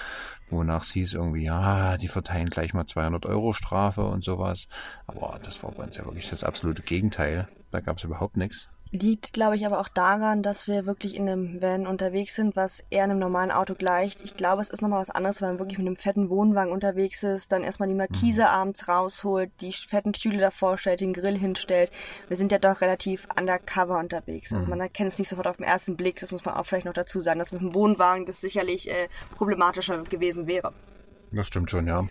wonach 0.51 0.83
es 0.83 0.91
hieß 0.93 1.15
irgendwie, 1.15 1.45
ja, 1.45 1.97
die 1.97 2.09
verteilen 2.09 2.49
gleich 2.49 2.75
mal 2.75 2.87
200 2.87 3.27
Euro 3.27 3.53
Strafe 3.53 4.03
und 4.03 4.25
sowas. 4.25 4.67
Aber 5.07 5.39
das 5.43 5.63
war 5.63 5.73
bei 5.73 5.85
uns 5.85 5.97
ja 5.97 6.05
wirklich 6.05 6.29
das 6.31 6.45
absolute 6.45 6.83
Gegenteil. 6.83 7.49
Da 7.71 7.81
gab 7.81 7.99
es 7.99 8.05
überhaupt 8.05 8.37
nichts. 8.37 8.69
Liegt, 8.93 9.33
glaube 9.33 9.55
ich, 9.55 9.65
aber 9.65 9.79
auch 9.79 9.89
daran, 9.89 10.43
dass 10.43 10.67
wir 10.67 10.85
wirklich 10.85 11.15
in 11.15 11.29
einem 11.29 11.63
Van 11.63 11.87
unterwegs 11.87 12.35
sind, 12.35 12.57
was 12.57 12.83
eher 12.91 13.05
einem 13.05 13.21
normalen 13.21 13.53
Auto 13.53 13.77
gleicht. 13.77 14.21
Ich 14.21 14.35
glaube, 14.35 14.63
es 14.63 14.69
ist 14.69 14.83
nochmal 14.83 15.01
was 15.01 15.11
anderes, 15.11 15.41
wenn 15.41 15.51
man 15.51 15.59
wirklich 15.61 15.79
mit 15.79 15.87
einem 15.87 15.97
fetten 15.97 16.29
Wohnwagen 16.29 16.73
unterwegs 16.73 17.23
ist, 17.23 17.53
dann 17.53 17.63
erstmal 17.63 17.89
die 17.89 17.95
Markise 17.95 18.43
Mhm. 18.43 18.49
abends 18.49 18.89
rausholt, 18.89 19.53
die 19.61 19.73
fetten 19.73 20.13
Stühle 20.13 20.39
davor 20.39 20.77
stellt, 20.77 21.03
den 21.03 21.13
Grill 21.13 21.39
hinstellt. 21.39 21.93
Wir 22.27 22.37
sind 22.37 22.51
ja 22.51 22.59
doch 22.59 22.81
relativ 22.81 23.29
undercover 23.39 23.97
unterwegs. 24.01 24.53
Also 24.53 24.65
Mhm. 24.65 24.71
man 24.71 24.81
erkennt 24.81 25.13
es 25.13 25.19
nicht 25.21 25.29
sofort 25.29 25.47
auf 25.47 25.59
den 25.59 25.67
ersten 25.67 25.97
Blick. 25.97 26.19
Das 26.19 26.33
muss 26.33 26.45
man 26.45 26.55
auch 26.57 26.67
vielleicht 26.67 26.87
noch 26.87 26.93
dazu 26.93 27.21
sagen, 27.21 27.39
dass 27.39 27.53
mit 27.53 27.61
dem 27.63 27.75
Wohnwagen 27.77 28.27
das 28.27 28.41
sicherlich 28.41 28.91
äh, 28.91 29.09
problematischer 29.31 30.03
gewesen 30.03 30.49
wäre. 30.49 30.75
Das 31.33 31.47
stimmt 31.47 31.71
schon, 31.71 31.87
ja. 31.87 32.09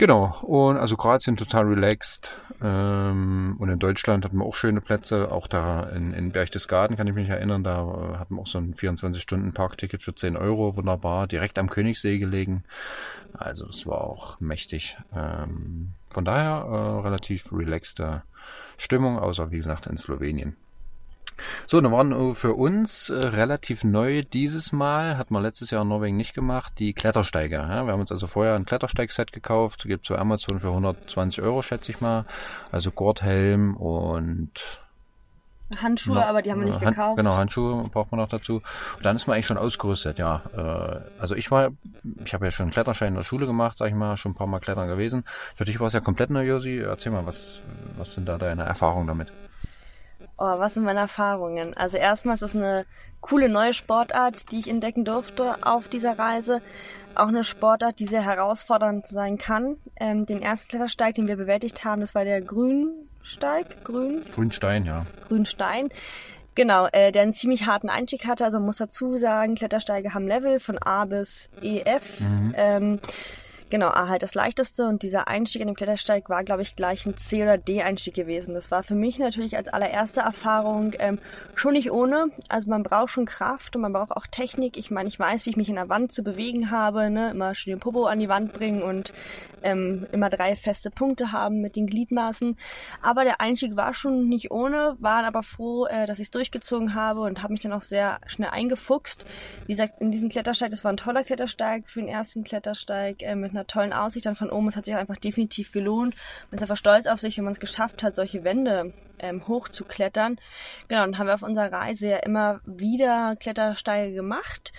Genau. 0.00 0.40
Und 0.40 0.78
also 0.78 0.96
Kroatien 0.96 1.36
total 1.36 1.66
relaxed. 1.66 2.34
Ähm, 2.62 3.56
und 3.58 3.68
in 3.68 3.78
Deutschland 3.78 4.24
hatten 4.24 4.38
wir 4.38 4.46
auch 4.46 4.54
schöne 4.54 4.80
Plätze. 4.80 5.30
Auch 5.30 5.46
da 5.46 5.82
in, 5.90 6.14
in 6.14 6.32
Berchtesgaden 6.32 6.96
kann 6.96 7.06
ich 7.06 7.12
mich 7.12 7.28
erinnern. 7.28 7.62
Da 7.62 7.82
äh, 7.82 8.16
hatten 8.16 8.36
wir 8.36 8.40
auch 8.40 8.46
so 8.46 8.56
ein 8.56 8.74
24-Stunden-Parkticket 8.74 10.02
für 10.02 10.14
10 10.14 10.38
Euro. 10.38 10.74
Wunderbar. 10.74 11.26
Direkt 11.26 11.58
am 11.58 11.68
Königssee 11.68 12.18
gelegen. 12.18 12.64
Also 13.34 13.66
das 13.66 13.86
war 13.86 14.00
auch 14.00 14.40
mächtig. 14.40 14.96
Ähm, 15.14 15.90
von 16.08 16.24
daher 16.24 16.64
äh, 16.64 17.00
relativ 17.06 17.52
relaxte 17.52 18.22
Stimmung, 18.78 19.18
außer 19.18 19.50
wie 19.50 19.58
gesagt 19.58 19.86
in 19.86 19.98
Slowenien. 19.98 20.56
So, 21.66 21.80
dann 21.80 21.92
waren 21.92 22.34
für 22.34 22.54
uns 22.54 23.10
äh, 23.10 23.14
relativ 23.14 23.84
neu 23.84 24.22
dieses 24.22 24.72
Mal, 24.72 25.16
hat 25.16 25.30
man 25.30 25.42
letztes 25.42 25.70
Jahr 25.70 25.82
in 25.82 25.88
Norwegen 25.88 26.16
nicht 26.16 26.34
gemacht, 26.34 26.74
die 26.78 26.92
Klettersteige. 26.92 27.56
Ja? 27.56 27.84
Wir 27.86 27.92
haben 27.92 28.00
uns 28.00 28.12
also 28.12 28.26
vorher 28.26 28.54
ein 28.54 28.66
Klettersteigset 28.66 29.32
gekauft, 29.32 29.84
gibt 29.84 30.04
es 30.04 30.14
bei 30.14 30.18
Amazon 30.20 30.60
für 30.60 30.68
120 30.68 31.42
Euro, 31.42 31.62
schätze 31.62 31.92
ich 31.92 32.00
mal. 32.00 32.24
Also 32.70 32.90
Gurthelm 32.90 33.76
und 33.76 34.80
Handschuhe, 35.76 36.16
noch, 36.16 36.26
aber 36.26 36.42
die 36.42 36.50
haben 36.50 36.60
wir 36.60 36.66
nicht 36.66 36.80
Hand- 36.80 36.96
gekauft. 36.96 37.16
Genau, 37.16 37.36
Handschuhe 37.36 37.84
braucht 37.90 38.10
man 38.10 38.20
noch 38.20 38.28
dazu. 38.28 38.56
Und 38.96 39.04
dann 39.04 39.14
ist 39.14 39.28
man 39.28 39.34
eigentlich 39.34 39.46
schon 39.46 39.56
ausgerüstet, 39.58 40.18
ja. 40.18 40.42
Äh, 40.56 41.20
also 41.20 41.36
ich 41.36 41.50
war, 41.52 41.70
ich 42.24 42.34
habe 42.34 42.44
ja 42.44 42.50
schon 42.50 42.64
einen 42.64 42.72
Kletterschein 42.72 43.08
in 43.08 43.14
der 43.14 43.22
Schule 43.22 43.46
gemacht, 43.46 43.78
sag 43.78 43.88
ich 43.88 43.94
mal, 43.94 44.16
schon 44.16 44.32
ein 44.32 44.34
paar 44.34 44.48
Mal 44.48 44.58
klettern 44.58 44.88
gewesen. 44.88 45.24
Für 45.54 45.64
dich 45.64 45.78
war 45.78 45.86
es 45.86 45.92
ja 45.92 46.00
komplett 46.00 46.30
neu, 46.30 46.44
Josi. 46.44 46.78
Erzähl 46.78 47.12
mal, 47.12 47.24
was, 47.24 47.60
was 47.96 48.14
sind 48.14 48.28
da 48.28 48.36
deine 48.36 48.64
Erfahrungen 48.64 49.06
damit? 49.06 49.32
Oh, 50.42 50.58
was 50.58 50.72
sind 50.72 50.84
meine 50.84 51.00
Erfahrungen? 51.00 51.74
Also 51.74 51.98
erstmal 51.98 52.34
ist 52.34 52.42
es 52.42 52.56
eine 52.56 52.86
coole 53.20 53.50
neue 53.50 53.74
Sportart, 53.74 54.50
die 54.50 54.58
ich 54.58 54.68
entdecken 54.68 55.04
durfte 55.04 55.66
auf 55.66 55.88
dieser 55.88 56.18
Reise. 56.18 56.62
Auch 57.14 57.28
eine 57.28 57.44
Sportart, 57.44 57.98
die 57.98 58.06
sehr 58.06 58.22
herausfordernd 58.24 59.06
sein 59.06 59.36
kann. 59.36 59.76
Ähm, 59.96 60.24
den 60.24 60.40
ersten 60.40 60.68
Klettersteig, 60.70 61.16
den 61.16 61.28
wir 61.28 61.36
bewältigt 61.36 61.84
haben, 61.84 62.00
das 62.00 62.14
war 62.14 62.24
der 62.24 62.40
Grünsteig, 62.40 63.84
Grün, 63.84 64.24
Grünstein, 64.34 64.86
ja. 64.86 65.04
Grünstein. 65.28 65.90
Genau, 66.54 66.86
äh, 66.86 67.12
der 67.12 67.20
einen 67.20 67.34
ziemlich 67.34 67.66
harten 67.66 67.90
Einstieg 67.90 68.26
hatte. 68.26 68.46
Also 68.46 68.56
man 68.58 68.66
muss 68.66 68.78
dazu 68.78 69.18
sagen, 69.18 69.56
Klettersteige 69.56 70.14
haben 70.14 70.26
Level 70.26 70.58
von 70.58 70.78
A 70.78 71.04
bis 71.04 71.50
EF. 71.60 72.20
Mhm. 72.20 72.54
Ähm, 72.56 73.00
genau, 73.70 73.88
A 73.88 74.08
halt 74.08 74.22
das 74.22 74.34
leichteste 74.34 74.86
und 74.86 75.02
dieser 75.02 75.28
Einstieg 75.28 75.62
in 75.62 75.68
den 75.68 75.76
Klettersteig 75.76 76.28
war, 76.28 76.44
glaube 76.44 76.62
ich, 76.62 76.76
gleich 76.76 77.06
ein 77.06 77.16
C- 77.16 77.42
oder 77.42 77.56
D-Einstieg 77.56 78.14
gewesen. 78.14 78.54
Das 78.54 78.70
war 78.70 78.82
für 78.82 78.94
mich 78.94 79.18
natürlich 79.18 79.56
als 79.56 79.68
allererste 79.68 80.20
Erfahrung 80.20 80.92
ähm, 80.98 81.18
schon 81.54 81.72
nicht 81.72 81.90
ohne. 81.90 82.30
Also 82.48 82.68
man 82.68 82.82
braucht 82.82 83.10
schon 83.10 83.26
Kraft 83.26 83.76
und 83.76 83.82
man 83.82 83.92
braucht 83.92 84.12
auch 84.12 84.26
Technik. 84.26 84.76
Ich 84.76 84.90
meine, 84.90 85.08
ich 85.08 85.18
weiß, 85.18 85.46
wie 85.46 85.50
ich 85.50 85.56
mich 85.56 85.68
in 85.68 85.76
der 85.76 85.88
Wand 85.88 86.12
zu 86.12 86.22
bewegen 86.22 86.70
habe. 86.70 87.10
Ne? 87.10 87.30
Immer 87.30 87.54
schön 87.54 87.70
den 87.70 87.80
Popo 87.80 88.06
an 88.06 88.18
die 88.18 88.28
Wand 88.28 88.52
bringen 88.52 88.82
und 88.82 89.12
ähm, 89.62 90.06
immer 90.12 90.30
drei 90.30 90.56
feste 90.56 90.90
Punkte 90.90 91.32
haben 91.32 91.60
mit 91.60 91.76
den 91.76 91.86
Gliedmaßen. 91.86 92.56
Aber 93.02 93.24
der 93.24 93.40
Einstieg 93.40 93.76
war 93.76 93.94
schon 93.94 94.28
nicht 94.28 94.50
ohne, 94.50 94.96
war 94.98 95.24
aber 95.24 95.42
froh, 95.42 95.86
äh, 95.86 96.06
dass 96.06 96.18
ich 96.18 96.26
es 96.26 96.30
durchgezogen 96.30 96.94
habe 96.94 97.20
und 97.20 97.42
habe 97.42 97.52
mich 97.52 97.60
dann 97.60 97.72
auch 97.72 97.82
sehr 97.82 98.20
schnell 98.26 98.50
eingefuchst. 98.50 99.24
Wie 99.66 99.72
gesagt, 99.72 100.00
in 100.00 100.10
diesem 100.10 100.28
Klettersteig, 100.28 100.70
das 100.70 100.84
war 100.84 100.92
ein 100.92 100.96
toller 100.96 101.24
Klettersteig 101.24 101.88
für 101.88 102.00
den 102.00 102.08
ersten 102.08 102.44
Klettersteig 102.44 103.22
äh, 103.22 103.34
mit 103.34 103.52
einer 103.52 103.59
tollen 103.66 103.92
Aussicht 103.92 104.26
dann 104.26 104.36
von 104.36 104.50
oben. 104.50 104.68
Es 104.68 104.76
hat 104.76 104.84
sich 104.84 104.94
auch 104.94 104.98
einfach 105.00 105.16
definitiv 105.16 105.72
gelohnt. 105.72 106.14
Man 106.50 106.56
ist 106.56 106.62
einfach 106.62 106.76
stolz 106.76 107.06
auf 107.06 107.20
sich, 107.20 107.36
wenn 107.36 107.44
man 107.44 107.52
es 107.52 107.60
geschafft 107.60 108.02
hat, 108.02 108.16
solche 108.16 108.44
Wände 108.44 108.92
ähm, 109.18 109.46
hoch 109.46 109.68
zu 109.68 109.84
klettern. 109.84 110.38
Genau, 110.88 111.02
dann 111.02 111.18
haben 111.18 111.26
wir 111.26 111.34
auf 111.34 111.42
unserer 111.42 111.72
Reise 111.72 112.08
ja 112.08 112.16
immer 112.18 112.60
wieder 112.64 113.36
Klettersteige 113.36 114.14
gemacht. 114.14 114.72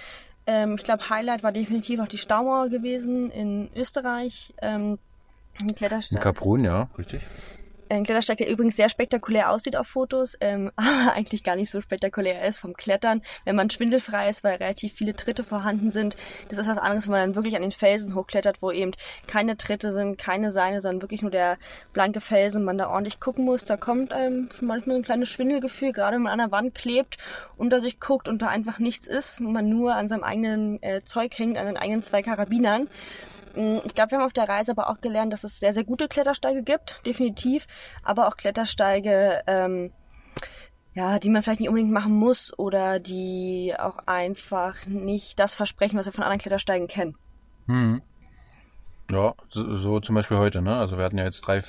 Ähm, 0.48 0.76
ich 0.78 0.84
glaube, 0.84 1.10
Highlight 1.10 1.44
war 1.44 1.52
definitiv 1.52 2.00
noch 2.00 2.08
die 2.08 2.18
Staumauer 2.18 2.70
gewesen 2.70 3.32
in 3.32 3.70
Österreich. 3.76 4.54
Ähm, 4.62 4.98
ein 5.60 5.70
In 5.70 5.76
Klettersteig. 5.76 6.22
Kaprun, 6.22 6.64
ja, 6.64 6.90
richtig. 6.98 7.22
Ein 7.92 8.06
Klettersteig, 8.06 8.38
der 8.38 8.50
übrigens 8.50 8.78
sehr 8.78 8.88
spektakulär 8.88 9.52
aussieht 9.52 9.76
auf 9.76 9.86
Fotos, 9.86 10.38
ähm, 10.40 10.72
aber 10.78 11.12
eigentlich 11.14 11.44
gar 11.44 11.58
nicht 11.58 11.70
so 11.70 11.82
spektakulär 11.82 12.46
ist 12.46 12.58
vom 12.58 12.74
Klettern, 12.74 13.22
wenn 13.44 13.58
man 13.58 13.70
schwindelfrei 13.70 14.30
ist, 14.30 14.46
weil 14.46 14.56
relativ 14.56 14.94
viele 14.94 15.14
Tritte 15.14 15.44
vorhanden 15.44 15.92
sind. 15.92 16.16
Das 16.48 16.58
ist 16.58 16.70
was 16.70 16.78
anderes, 16.78 17.08
wenn 17.08 17.12
man 17.12 17.22
dann 17.22 17.36
wirklich 17.36 17.58
an 17.58 17.64
den 17.64 17.74
Felsen 17.74 18.16
hochklettert, 18.16 18.62
wo 18.62 18.72
eben 18.72 18.94
keine 19.28 19.58
Tritte 19.58 19.92
sind, 19.92 20.18
keine 20.18 20.54
Seile, 20.54 20.82
sondern 20.82 21.02
wirklich 21.02 21.22
nur 21.22 21.32
der 21.32 21.58
blanke 21.92 22.22
Felsen, 22.22 22.64
man 22.64 22.78
da 22.78 22.90
ordentlich 22.90 23.20
gucken 23.20 23.44
muss. 23.44 23.66
Da 23.66 23.76
kommt 23.76 24.14
einem 24.14 24.48
manchmal 24.62 24.96
ein 24.96 25.04
kleines 25.04 25.28
Schwindelgefühl, 25.28 25.92
gerade 25.92 26.16
wenn 26.16 26.24
man 26.24 26.40
an 26.40 26.50
der 26.50 26.52
Wand 26.52 26.76
klebt, 26.76 27.18
unter 27.58 27.82
sich 27.82 28.00
guckt 28.00 28.30
und 28.30 28.42
da 28.42 28.48
einfach 28.48 28.80
nichts 28.80 29.06
ist 29.06 29.42
und 29.42 29.52
man 29.52 29.68
nur 29.68 29.96
an 29.96 30.08
seinem 30.08 30.24
eigenen 30.24 30.82
äh, 30.82 31.04
Zeug 31.04 31.38
hängt, 31.38 31.58
an 31.58 31.66
den 31.66 31.78
eigenen 31.78 32.04
zwei 32.04 32.22
Karabinern. 32.22 32.88
Mm, 33.56 33.80
ich 33.86 33.94
glaube, 33.96 34.12
wir 34.12 34.18
haben 34.20 34.26
auf 34.26 34.34
der 34.34 34.50
Reise 34.50 34.72
aber 34.72 34.90
auch 34.90 35.02
gelernt, 35.02 35.34
dass 35.34 35.44
es 35.44 35.60
sehr, 35.60 35.74
sehr 35.74 35.84
gute 35.84 36.08
Klettersteige 36.08 36.64
gibt, 36.64 37.02
definitiv, 37.06 37.68
aber 38.04 38.28
auch 38.28 38.38
Klettersteige, 38.38 39.44
ähm, 39.48 39.92
ja, 40.94 41.20
die 41.20 41.30
man 41.30 41.42
vielleicht 41.44 41.62
nicht 41.62 41.70
unbedingt 41.70 41.92
machen 41.92 42.14
muss 42.14 42.58
oder 42.58 43.00
die 43.00 43.74
auch 43.78 44.00
einfach 44.08 44.86
nicht 44.86 45.40
das 45.40 45.56
versprechen, 45.56 45.98
was 45.98 46.06
wir 46.06 46.14
von 46.14 46.24
anderen 46.24 46.42
Klettersteigen 46.42 46.88
kennen. 46.88 47.16
Hm. 47.68 48.02
Ja, 49.12 49.36
so, 49.50 49.76
so, 49.76 50.00
zum 50.00 50.16
Beispiel 50.16 50.38
heute, 50.38 50.62
ne? 50.62 50.76
Also 50.78 50.98
wir 50.98 51.04
hatten 51.04 51.18
ja 51.18 51.26
jetzt 51.26 51.42
drei, 51.42 51.62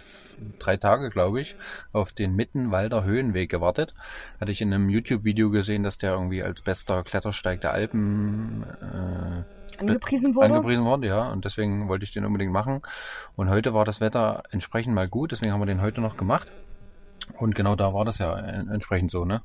drei 0.61 0.77
Tage, 0.77 1.11
glaube 1.11 1.41
ich, 1.41 1.57
auf 1.93 2.13
den 2.13 2.37
Mittenwalder 2.37 3.03
Höhenweg 3.03 3.51
gewartet. 3.51 3.95
Hatte 4.41 4.53
ich 4.53 4.61
in 4.61 4.73
einem 4.73 4.89
YouTube-Video 4.89 5.51
gesehen, 5.51 5.83
dass 5.83 5.99
der 5.99 6.13
irgendwie 6.13 6.43
als 6.43 6.63
bester 6.63 7.03
Klettersteig 7.03 7.61
der 7.61 7.73
Alpen 7.73 8.65
äh, 8.81 9.81
angepriesen 9.81 10.37
wurde. 10.37 10.47
Angepriesen 10.47 10.85
wurde, 10.85 11.09
ja. 11.09 11.33
Und 11.33 11.45
deswegen 11.45 11.89
wollte 11.89 12.05
ich 12.05 12.13
den 12.13 12.25
unbedingt 12.25 12.53
machen. 12.53 12.81
Und 13.35 13.51
heute 13.51 13.75
war 13.75 13.85
das 13.85 14.01
Wetter 14.01 14.45
entsprechend 14.51 14.95
mal 14.95 15.09
gut, 15.09 15.33
deswegen 15.33 15.53
haben 15.53 15.61
wir 15.61 15.67
den 15.67 15.83
heute 15.83 16.01
noch 16.01 16.17
gemacht. 16.17 16.47
Und 17.39 17.57
genau 17.57 17.75
da 17.75 17.93
war 17.93 18.05
das 18.05 18.19
ja 18.19 18.37
entsprechend 18.37 19.11
so, 19.11 19.25
ne? 19.25 19.43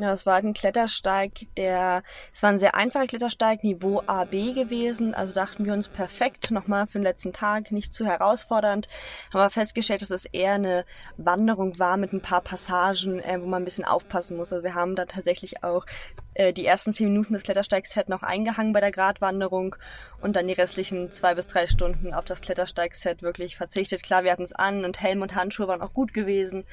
Ja, 0.00 0.12
es 0.12 0.24
war 0.24 0.36
ein 0.36 0.54
Klettersteig, 0.54 1.46
der, 1.58 2.02
es 2.32 2.42
war 2.42 2.48
ein 2.48 2.58
sehr 2.58 2.74
einfacher 2.74 3.06
Klettersteig, 3.06 3.62
Niveau 3.62 4.02
AB 4.06 4.54
gewesen. 4.54 5.14
Also 5.14 5.34
dachten 5.34 5.66
wir 5.66 5.74
uns 5.74 5.88
perfekt, 5.88 6.50
nochmal 6.50 6.86
für 6.86 6.98
den 6.98 7.02
letzten 7.02 7.34
Tag, 7.34 7.70
nicht 7.70 7.92
zu 7.92 8.06
herausfordernd. 8.06 8.88
Haben 9.30 9.40
wir 9.40 9.50
festgestellt, 9.50 10.00
dass 10.00 10.08
es 10.08 10.24
eher 10.24 10.54
eine 10.54 10.86
Wanderung 11.18 11.78
war 11.78 11.98
mit 11.98 12.14
ein 12.14 12.22
paar 12.22 12.40
Passagen, 12.40 13.20
äh, 13.20 13.38
wo 13.42 13.46
man 13.46 13.60
ein 13.60 13.66
bisschen 13.66 13.84
aufpassen 13.84 14.38
muss. 14.38 14.54
Also 14.54 14.64
wir 14.64 14.74
haben 14.74 14.96
da 14.96 15.04
tatsächlich 15.04 15.62
auch 15.62 15.84
äh, 16.34 16.52
die 16.52 16.66
ersten 16.66 16.92
zehn 16.92 17.08
Minuten 17.08 17.32
des 17.32 17.42
Klettersteigs 17.42 17.94
noch 18.06 18.22
eingehangen 18.22 18.72
bei 18.72 18.80
der 18.80 18.92
Gratwanderung 18.92 19.76
und 20.20 20.36
dann 20.36 20.46
die 20.46 20.52
restlichen 20.52 21.10
zwei 21.10 21.34
bis 21.34 21.46
drei 21.46 21.66
Stunden 21.66 22.14
auf 22.14 22.24
das 22.24 22.40
Klettersteigset 22.40 23.22
wirklich 23.22 23.56
verzichtet. 23.56 24.02
Klar, 24.02 24.24
wir 24.24 24.32
hatten 24.32 24.44
es 24.44 24.52
an 24.52 24.84
und 24.84 25.00
Helm 25.00 25.22
und 25.22 25.34
Handschuhe 25.34 25.68
waren 25.68 25.82
auch 25.82 25.92
gut 25.92 26.14
gewesen. 26.14 26.64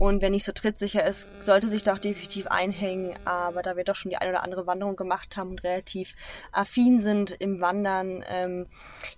Und 0.00 0.22
wer 0.22 0.30
nicht 0.30 0.46
so 0.46 0.52
trittsicher 0.52 1.06
ist, 1.06 1.28
sollte 1.44 1.68
sich 1.68 1.82
da 1.82 1.92
auch 1.92 1.98
definitiv 1.98 2.46
einhängen. 2.46 3.18
Aber 3.26 3.60
da 3.60 3.76
wir 3.76 3.84
doch 3.84 3.94
schon 3.94 4.08
die 4.08 4.16
eine 4.16 4.30
oder 4.30 4.42
andere 4.42 4.66
Wanderung 4.66 4.96
gemacht 4.96 5.36
haben 5.36 5.50
und 5.50 5.62
relativ 5.62 6.14
affin 6.52 7.02
sind 7.02 7.32
im 7.32 7.60
Wandern, 7.60 8.24
ähm, 8.26 8.66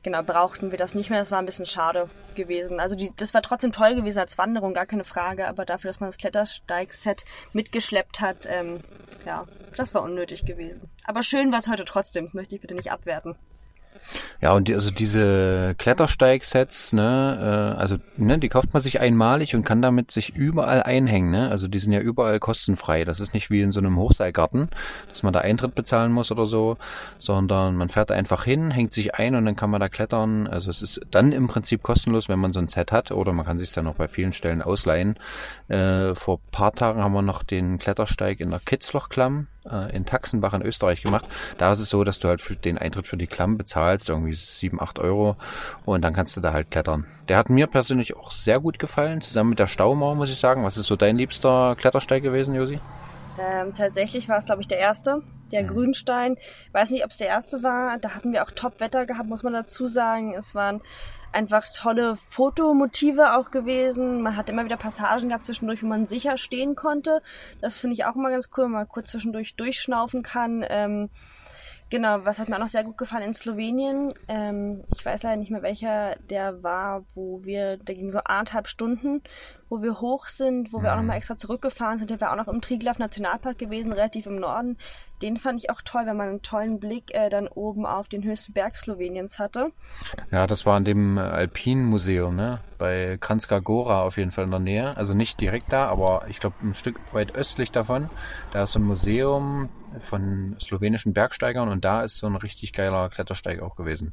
genau, 0.03 0.25
brauchten 0.25 0.73
wir 0.73 0.79
das 0.79 0.95
nicht 0.95 1.09
mehr. 1.09 1.21
Das 1.21 1.31
war 1.31 1.39
ein 1.39 1.47
bisschen 1.47 1.67
schade 1.67 2.09
gewesen. 2.35 2.81
Also 2.81 2.97
die, 2.97 3.13
das 3.17 3.33
war 3.33 3.43
trotzdem 3.43 3.71
toll 3.71 3.95
gewesen 3.95 4.19
als 4.19 4.39
Wanderung, 4.39 4.75
gar 4.75 4.87
keine 4.87 5.05
Frage. 5.05 5.47
Aber 5.47 5.65
dafür, 5.65 5.89
dass 5.89 6.01
man 6.01 6.09
das 6.09 6.19
Klettersteigset 6.19 7.25
mitgeschleppt 7.53 8.21
hat, 8.21 8.49
ähm, 8.51 8.81
ja, 9.25 9.47
das 9.77 9.95
war 9.95 10.03
unnötig 10.03 10.45
gewesen. 10.45 10.89
Aber 11.05 11.23
schön 11.23 11.53
war 11.53 11.59
es 11.59 11.69
heute 11.69 11.85
trotzdem. 11.85 12.31
Möchte 12.33 12.55
ich 12.55 12.61
bitte 12.61 12.75
nicht 12.75 12.93
abwerten. 12.93 13.37
Ja, 14.41 14.55
und 14.55 14.69
die, 14.69 14.75
also 14.75 14.91
diese 14.91 15.75
Klettersteigsets, 15.79 16.93
ne, 16.93 17.75
äh, 17.77 17.81
also 17.81 17.97
ne, 18.17 18.39
die 18.39 18.49
kauft 18.49 18.73
man 18.73 18.83
sich 18.83 19.01
einmalig 19.01 19.55
und 19.55 19.65
kann 19.65 19.83
damit 19.83 20.11
sich 20.11 20.35
überall 20.35 20.83
einhängen, 20.83 21.31
ne? 21.31 21.49
Also 21.51 21.69
die 21.69 21.79
sind 21.79 21.93
ja 21.93 22.01
überall 22.01 22.41
kostenfrei. 22.41 23.05
Das 23.05 23.21
ist 23.21 23.35
nicht 23.35 23.51
wie 23.51 23.63
in 23.63 23.71
so 23.71 23.81
einem 23.81 23.97
Hochseilgarten, 23.97 24.69
dass 25.09 25.23
man 25.23 25.33
da 25.33 25.41
Eintritt 25.41 25.75
bezahlen 25.75 26.13
muss 26.13 26.33
oder 26.33 26.47
so, 26.47 26.77
sondern 27.19 27.77
man 27.77 27.89
fährt 27.89 28.11
einfach 28.11 28.45
hin, 28.45 28.71
hängt 28.71 28.93
sich 28.93 29.15
ein 29.15 29.37
und 29.37 29.45
dann 29.45 29.57
kann 29.57 29.71
man 29.71 29.81
da 29.81 29.89
klettern. 29.89 30.49
Also 30.49 30.71
es 30.71 30.83
ist 30.83 31.01
dann 31.11 31.31
im 31.33 31.47
Prinzip 31.47 31.83
kostenlos, 31.83 32.29
wenn 32.29 32.41
man 32.41 32.53
so 32.53 32.59
ein 32.59 32.69
Set 32.69 32.91
hat, 32.91 33.13
oder 33.13 33.33
man 33.33 33.47
kann 33.47 33.59
sich 33.59 33.73
dann 33.73 33.87
auch 33.87 33.95
bei 33.95 34.09
vielen 34.09 34.33
Stellen 34.33 34.63
ausleihen. 34.63 35.17
Äh, 35.69 36.15
vor 36.17 36.41
paar 36.51 36.73
Tagen 36.73 37.03
haben 37.03 37.13
wir 37.13 37.23
noch 37.23 37.45
den 37.45 37.79
Klettersteig 37.79 38.41
in 38.41 38.51
der 38.51 38.61
Kitzlochklamm 38.61 39.47
äh, 39.71 39.95
in 39.95 40.05
Taxenbach 40.05 40.55
in 40.55 40.63
Österreich 40.63 41.03
gemacht. 41.03 41.29
Da 41.59 41.73
ist 41.73 41.79
es 41.79 41.91
so, 41.91 42.05
dass 42.05 42.19
du 42.19 42.29
halt 42.29 42.41
für 42.41 42.57
den 42.57 42.79
Eintritt 42.79 43.07
für 43.07 43.17
die 43.17 43.27
Klamm 43.27 43.57
bezahlst, 43.57 44.09
irgendwie 44.09 44.35
7, 44.35 44.81
8 44.81 44.99
Euro 44.99 45.37
und 45.85 46.03
dann 46.03 46.15
kannst 46.15 46.37
du 46.37 46.41
da 46.41 46.53
halt 46.53 46.71
klettern. 46.71 47.07
Der 47.29 47.37
hat 47.37 47.51
mir 47.51 47.67
persönlich 47.67 48.17
auch 48.17 48.31
sehr 48.31 48.61
gut 48.61 48.79
gefallen, 48.79 49.21
zusammen 49.21 49.51
mit 49.51 49.59
der 49.59 49.67
Staumauer, 49.67 50.15
muss 50.15 50.31
ich 50.31 50.39
sagen. 50.39 50.65
Was 50.65 50.77
ist 50.77 50.87
so 50.87 50.97
dein 50.97 51.17
liebster 51.17 51.77
Klettersteig 51.77 52.23
gewesen, 52.23 52.55
Josi? 52.55 52.81
Ähm, 53.39 53.75
tatsächlich 53.75 54.29
war 54.29 54.39
es, 54.39 54.45
glaube 54.45 54.61
ich, 54.61 54.69
der 54.69 54.79
erste, 54.79 55.23
der 55.53 55.63
mhm. 55.63 55.69
Grünstein. 55.69 56.37
Ich 56.67 56.75
weiß 56.75 56.91
nicht, 56.91 57.05
ob 57.05 57.11
es 57.11 57.17
der 57.17 57.29
erste 57.29 57.63
war. 57.63 57.99
Da 57.99 58.11
hatten 58.11 58.33
wir 58.33 58.43
auch 58.43 58.51
Top-Wetter 58.51 59.07
gehabt, 59.07 59.29
muss 59.29 59.43
man 59.43 59.53
dazu 59.53 59.87
sagen. 59.87 60.35
Es 60.35 60.55
waren 60.55 60.83
einfach 61.33 61.67
tolle 61.75 62.17
Fotomotive 62.17 63.37
auch 63.37 63.51
gewesen. 63.51 64.23
Man 64.23 64.37
hat 64.37 64.49
immer 64.51 64.65
wieder 64.65 64.77
Passagen 64.77 65.29
gehabt 65.29 65.45
zwischendurch, 65.45 65.83
wo 65.83 65.87
man 65.87 66.07
sicher 66.07 66.39
stehen 66.39 66.75
konnte. 66.75 67.23
Das 67.61 67.79
finde 67.79 67.95
ich 67.95 68.05
auch 68.05 68.17
immer 68.17 68.31
ganz 68.31 68.51
cool, 68.57 68.65
wenn 68.65 68.73
man 68.73 68.89
kurz 68.89 69.11
zwischendurch 69.11 69.57
durchschnaufen 69.57 70.23
kann. 70.23 70.65
Ähm, 70.69 71.11
Genau, 71.93 72.25
was 72.25 72.39
hat 72.39 72.49
mir 72.49 72.55
auch 72.55 72.61
noch 72.61 72.69
sehr 72.69 72.85
gut 72.85 72.97
gefallen 72.97 73.25
in 73.25 73.35
Slowenien. 73.35 74.15
Ähm, 74.27 74.83
ich 74.95 75.05
weiß 75.05 75.25
leider 75.25 75.37
nicht 75.37 75.51
mehr 75.51 75.61
welcher 75.61 76.17
der 76.31 76.63
war, 76.63 77.05
wo 77.15 77.45
wir, 77.45 77.77
der 77.77 77.95
ging 77.95 78.09
so 78.09 78.21
anderthalb 78.21 78.67
Stunden, 78.67 79.21
wo 79.73 79.81
wir 79.81 80.03
hoch 80.03 80.27
sind, 80.27 80.75
wo 80.75 80.83
wir 80.83 80.93
auch 80.93 80.97
nochmal 80.97 81.17
mhm. 81.17 81.19
extra 81.19 81.39
zurückgefahren 81.39 81.99
sind. 81.99 82.11
Der 82.11 82.21
war 82.21 82.33
auch 82.33 82.37
noch 82.37 82.47
im 82.47 82.61
Triglav 82.61 82.99
Nationalpark 82.99 83.57
gewesen, 83.57 83.91
relativ 83.91 84.27
im 84.27 84.37
Norden. 84.37 84.77
Den 85.23 85.39
fand 85.39 85.61
ich 85.61 85.71
auch 85.71 85.81
toll, 85.81 86.03
wenn 86.05 86.17
man 86.19 86.29
einen 86.29 86.43
tollen 86.43 86.79
Blick 86.79 87.15
äh, 87.15 87.31
dann 87.31 87.49
oben 87.49 87.87
auf 87.87 88.07
den 88.07 88.23
höchsten 88.23 88.53
Berg 88.53 88.77
Sloweniens 88.77 89.39
hatte. 89.39 89.73
Ja, 90.31 90.47
das 90.47 90.67
war 90.67 90.77
in 90.77 90.85
dem 90.85 91.17
Alpinmuseum, 91.17 92.37
ne? 92.37 92.61
Bei 92.77 93.17
Kranjska 93.19 93.61
Gora 93.61 94.03
auf 94.03 94.19
jeden 94.19 94.31
Fall 94.31 94.45
in 94.45 94.51
der 94.51 94.61
Nähe. 94.61 94.95
Also 94.99 95.15
nicht 95.15 95.41
direkt 95.41 95.73
da, 95.73 95.87
aber 95.87 96.27
ich 96.29 96.39
glaube 96.39 96.57
ein 96.63 96.75
Stück 96.75 97.01
weit 97.15 97.35
östlich 97.35 97.73
davon. 97.73 98.11
Da 98.53 98.65
ist 98.65 98.73
so 98.73 98.79
ein 98.79 98.85
Museum, 98.85 99.71
von 100.01 100.57
slowenischen 100.61 101.13
Bergsteigern 101.13 101.69
und 101.69 101.85
da 101.85 102.03
ist 102.03 102.19
so 102.19 102.27
ein 102.27 102.37
richtig 102.37 102.73
geiler 102.73 103.09
Klettersteig 103.11 103.61
auch 103.61 103.77
gewesen. 103.77 104.13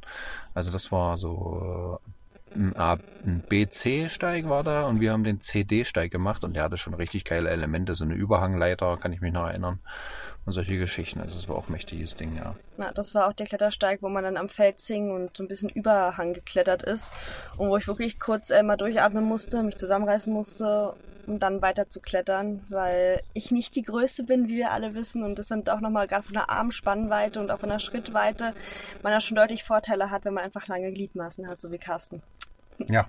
Also 0.54 0.72
das 0.72 0.92
war 0.92 1.16
so 1.16 2.00
äh, 2.02 2.10
ein, 2.54 3.42
BC-Steig 3.48 4.48
war 4.48 4.64
da 4.64 4.86
und 4.86 5.00
wir 5.00 5.12
haben 5.12 5.24
den 5.24 5.40
CD-Steig 5.40 6.10
gemacht 6.10 6.44
und 6.44 6.54
der 6.54 6.64
hatte 6.64 6.76
schon 6.76 6.94
richtig 6.94 7.24
geile 7.24 7.48
Elemente, 7.50 7.94
so 7.94 8.04
eine 8.04 8.14
Überhangleiter, 8.14 8.96
kann 8.96 9.12
ich 9.12 9.20
mich 9.20 9.32
noch 9.32 9.46
erinnern 9.46 9.80
und 10.46 10.52
solche 10.52 10.78
Geschichten. 10.78 11.20
Also 11.20 11.36
es 11.36 11.48
war 11.48 11.56
auch 11.56 11.68
ein 11.68 11.72
mächtiges 11.72 12.16
Ding, 12.16 12.36
ja. 12.36 12.56
Ja, 12.78 12.92
das 12.92 13.14
war 13.14 13.28
auch 13.28 13.32
der 13.32 13.46
Klettersteig, 13.46 14.02
wo 14.02 14.08
man 14.08 14.24
dann 14.24 14.36
am 14.36 14.48
Feld 14.48 14.80
hing 14.80 15.10
und 15.10 15.36
so 15.36 15.44
ein 15.44 15.48
bisschen 15.48 15.68
Überhang 15.68 16.32
geklettert 16.32 16.82
ist 16.82 17.12
und 17.56 17.68
wo 17.68 17.76
ich 17.76 17.86
wirklich 17.86 18.18
kurz 18.18 18.50
äh, 18.50 18.62
mal 18.62 18.76
durchatmen 18.76 19.24
musste, 19.24 19.62
mich 19.62 19.76
zusammenreißen 19.76 20.32
musste 20.32 20.94
um 21.26 21.38
dann 21.38 21.62
weiter 21.62 21.88
zu 21.88 22.00
klettern, 22.00 22.64
weil 22.68 23.22
ich 23.34 23.50
nicht 23.50 23.76
die 23.76 23.82
Größte 23.82 24.24
bin, 24.24 24.48
wie 24.48 24.56
wir 24.56 24.72
alle 24.72 24.94
wissen. 24.94 25.22
Und 25.22 25.38
das 25.38 25.48
sind 25.48 25.70
auch 25.70 25.80
nochmal 25.80 26.06
gerade 26.06 26.24
von 26.24 26.34
der 26.34 26.50
Armspannweite 26.50 27.40
und 27.40 27.50
auch 27.50 27.60
von 27.60 27.68
der 27.68 27.78
Schrittweite 27.78 28.52
man 29.02 29.12
da 29.12 29.20
schon 29.20 29.36
deutlich 29.36 29.64
Vorteile 29.64 30.10
hat, 30.10 30.24
wenn 30.24 30.34
man 30.34 30.44
einfach 30.44 30.66
lange 30.66 30.92
Gliedmaßen 30.92 31.48
hat, 31.48 31.60
so 31.60 31.70
wie 31.70 31.78
Carsten. 31.78 32.22
Ja, 32.88 33.08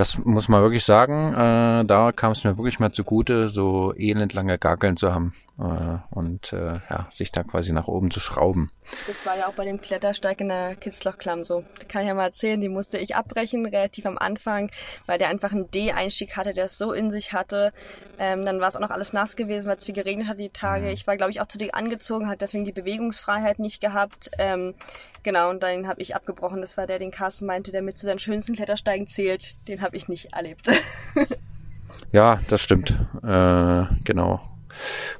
das 0.00 0.16
muss 0.16 0.48
man 0.48 0.62
wirklich 0.62 0.84
sagen. 0.84 1.34
Äh, 1.34 1.84
da 1.84 2.10
kam 2.12 2.32
es 2.32 2.42
mir 2.42 2.56
wirklich 2.56 2.80
mal 2.80 2.90
zugute, 2.90 3.50
so 3.50 3.92
elendlange 3.94 4.58
Gaggeln 4.58 4.96
zu 4.96 5.12
haben 5.12 5.34
äh, 5.58 5.98
und 6.10 6.54
äh, 6.54 6.80
ja, 6.88 7.06
sich 7.10 7.32
da 7.32 7.42
quasi 7.42 7.72
nach 7.72 7.86
oben 7.86 8.10
zu 8.10 8.18
schrauben. 8.18 8.70
Das 9.06 9.24
war 9.24 9.36
ja 9.36 9.46
auch 9.46 9.52
bei 9.52 9.64
dem 9.64 9.80
Klettersteig 9.80 10.40
in 10.40 10.48
der 10.48 10.74
Kitzlochklamm 10.74 11.44
so. 11.44 11.64
Das 11.78 11.88
kann 11.88 12.02
ich 12.02 12.08
ja 12.08 12.14
mal 12.14 12.24
erzählen, 12.24 12.60
die 12.60 12.68
musste 12.68 12.98
ich 12.98 13.14
abbrechen, 13.14 13.66
relativ 13.66 14.06
am 14.06 14.18
Anfang, 14.18 14.70
weil 15.06 15.18
der 15.18 15.28
einfach 15.28 15.52
einen 15.52 15.70
D-Einstieg 15.70 16.36
hatte, 16.36 16.52
der 16.54 16.64
es 16.64 16.78
so 16.78 16.92
in 16.92 17.10
sich 17.10 17.32
hatte. 17.32 17.72
Ähm, 18.18 18.44
dann 18.44 18.60
war 18.60 18.68
es 18.68 18.76
auch 18.76 18.80
noch 18.80 18.90
alles 18.90 19.12
nass 19.12 19.36
gewesen, 19.36 19.68
weil 19.68 19.76
es 19.76 19.84
viel 19.84 19.94
geregnet 19.94 20.28
hat 20.28 20.40
die 20.40 20.50
Tage. 20.50 20.86
Mhm. 20.86 20.92
Ich 20.92 21.06
war, 21.06 21.16
glaube 21.16 21.30
ich, 21.30 21.40
auch 21.40 21.46
zu 21.46 21.58
dick 21.58 21.74
angezogen, 21.74 22.28
hat 22.28 22.40
deswegen 22.40 22.64
die 22.64 22.72
Bewegungsfreiheit 22.72 23.58
nicht 23.58 23.80
gehabt. 23.80 24.30
Ähm, 24.38 24.74
genau, 25.22 25.50
und 25.50 25.62
dann 25.62 25.86
habe 25.86 26.02
ich 26.02 26.16
abgebrochen. 26.16 26.60
Das 26.60 26.76
war 26.76 26.86
der, 26.86 26.98
den 26.98 27.10
Carsten 27.10 27.46
meinte, 27.46 27.70
der 27.70 27.82
mit 27.82 27.98
zu 27.98 28.06
seinen 28.06 28.18
schönsten 28.18 28.54
Klettersteigen 28.54 29.06
zählt. 29.06 29.56
Den 29.68 29.80
habe 29.90 29.96
ich 29.96 30.06
nicht 30.06 30.32
erlebt. 30.32 30.70
ja, 32.12 32.38
das 32.46 32.62
stimmt. 32.62 32.94
Äh, 33.24 33.86
genau. 34.04 34.40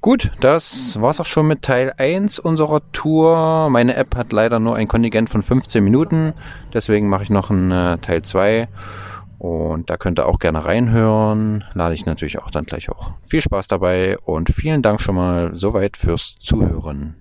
Gut, 0.00 0.30
das 0.40 1.00
war's 1.00 1.20
auch 1.20 1.26
schon 1.26 1.48
mit 1.48 1.62
Teil 1.62 1.92
1 1.96 2.38
unserer 2.38 2.80
Tour. 2.92 3.68
Meine 3.68 3.96
App 3.96 4.14
hat 4.14 4.30
leider 4.30 4.60
nur 4.60 4.76
ein 4.76 4.86
Kontingent 4.86 5.28
von 5.28 5.42
15 5.42 5.82
Minuten, 5.82 6.34
deswegen 6.72 7.08
mache 7.08 7.24
ich 7.24 7.30
noch 7.30 7.50
einen 7.50 7.72
äh, 7.72 7.98
Teil 7.98 8.22
2 8.22 8.68
und 9.38 9.90
da 9.90 9.96
könnt 9.96 10.20
ihr 10.20 10.26
auch 10.26 10.38
gerne 10.38 10.64
reinhören. 10.64 11.64
Lade 11.74 11.96
ich 11.96 12.06
natürlich 12.06 12.38
auch 12.38 12.52
dann 12.52 12.64
gleich 12.64 12.88
hoch. 12.88 13.10
Viel 13.22 13.40
Spaß 13.40 13.66
dabei 13.66 14.18
und 14.18 14.50
vielen 14.50 14.82
Dank 14.82 15.00
schon 15.00 15.16
mal 15.16 15.52
soweit 15.52 15.96
fürs 15.96 16.36
Zuhören. 16.38 17.16